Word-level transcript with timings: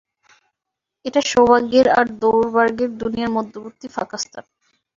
এটা 1.05 1.21
সৌভাগ্যের 1.31 1.87
আর 1.97 2.05
দুর্ভাগ্যের 2.21 2.91
দুনিয়ার 3.01 3.35
মধ্যবর্তী 3.37 3.87
ফাঁকা 3.87 4.17
স্থান। 4.17 4.45